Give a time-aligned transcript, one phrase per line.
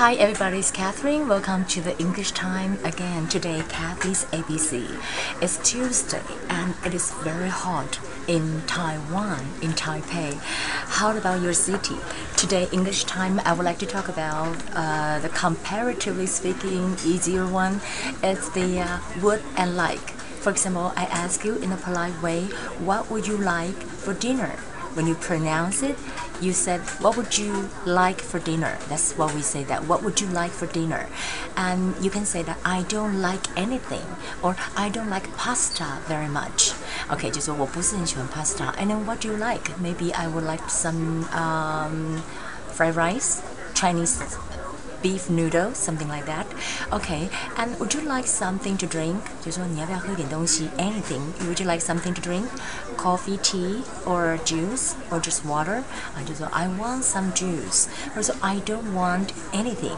[0.00, 1.28] Hi everybody, it's Catherine.
[1.28, 3.28] Welcome to the English time again.
[3.28, 4.88] Today, Kathy's ABC.
[5.42, 10.38] It's Tuesday and it is very hot in Taiwan, in Taipei.
[10.96, 11.96] How about your city?
[12.38, 17.82] Today, English time, I would like to talk about uh, the comparatively speaking easier one.
[18.22, 20.12] It's the uh, would and like.
[20.40, 22.46] For example, I ask you in a polite way,
[22.78, 24.56] what would you like for dinner?
[24.94, 25.96] When you pronounce it,
[26.41, 28.77] you said, what would you like for dinner?
[28.89, 29.85] That's what we say that.
[29.85, 31.07] What would you like for dinner?
[31.55, 34.05] And you can say that I don't like anything
[34.43, 36.73] or I don't like pasta very much.
[37.09, 38.73] Okay, 就说我不是很喜欢 pasta.
[38.77, 39.71] And then what do you like?
[39.81, 42.21] Maybe I would like some um,
[42.73, 43.41] fried rice,
[43.73, 44.19] Chinese
[45.01, 46.47] beef noodle, something like that.
[46.91, 49.17] Okay, and would you like something to drink?
[49.43, 50.69] 就说你要不要喝点东西？
[50.77, 51.21] Anything?
[51.47, 52.47] Would you like something to drink?
[52.97, 55.83] Coffee, tea, or juice, or just water?
[56.15, 57.85] 啊，就说 I want some juice，
[58.15, 59.97] 或者说 I don't want anything。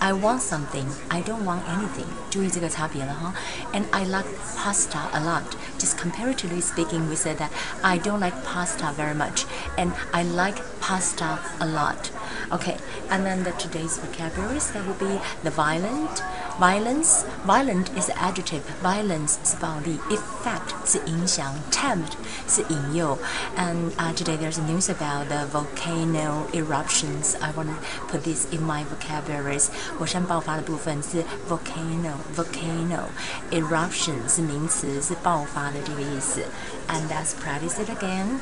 [0.00, 0.86] I want something.
[1.10, 2.06] I don't want anything.
[2.30, 3.34] 注意这个差别了哈。
[3.72, 5.42] And I like pasta a lot.
[5.78, 7.50] Just comparatively speaking, we said that
[7.82, 9.44] I don't like pasta very much,
[9.76, 12.10] and I like pasta a lot.
[12.50, 12.76] Okay,
[13.10, 16.22] and then the today's vocabularies that will be the violent,
[16.58, 17.24] violence.
[17.44, 18.62] Violent is the adjective.
[18.82, 22.12] Violence 是暴力，effect 是影响，tempt
[22.48, 23.18] 是引诱。
[23.56, 27.34] And uh, today there's news about the volcano eruptions.
[27.40, 27.74] I want to
[28.08, 29.63] put this in my vocabularies.
[29.98, 33.04] 火山爆发的部分是 volcano，volcano
[33.50, 36.42] eruption 是名词，是爆发的这个意思。
[36.88, 38.40] And let's practice it again.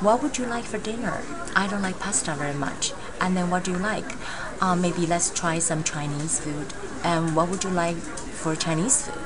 [0.00, 1.14] What would you like for dinner?
[1.54, 2.92] I don't like pasta very much.
[3.20, 4.14] And then what do you like?
[4.60, 6.72] Uh, maybe let's try some Chinese food.
[7.02, 9.20] And what would you like for Chinese food?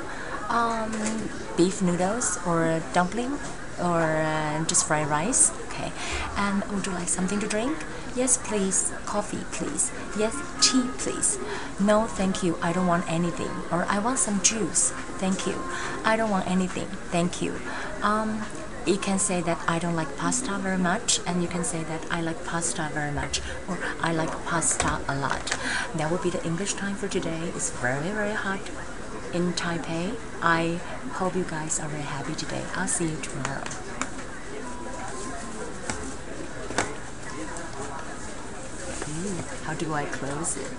[0.49, 0.93] Um,
[1.57, 3.39] beef noodles or dumpling
[3.80, 5.52] Or uh, just fried rice.
[5.68, 5.92] Okay.
[6.36, 7.78] And would you like something to drink?
[8.16, 8.94] Yes, please.
[9.06, 9.92] Coffee, please.
[10.18, 11.38] Yes, tea, please.
[11.80, 12.58] No, thank you.
[12.62, 13.52] I don't want anything.
[13.72, 14.92] Or I want some juice.
[15.20, 15.56] Thank you.
[16.04, 16.88] I don't want anything.
[17.12, 17.60] Thank you.
[18.02, 18.44] Um,
[18.88, 22.06] you can say that I don't like pasta very much, and you can say that
[22.10, 25.58] I like pasta very much, or I like pasta a lot.
[25.96, 27.52] That would be the English time for today.
[27.54, 28.62] It's very, very hot
[29.34, 30.16] in Taipei.
[30.42, 30.80] I
[31.14, 32.64] hope you guys are very happy today.
[32.76, 33.64] I'll see you tomorrow.
[39.10, 40.72] Ooh, how do I close it?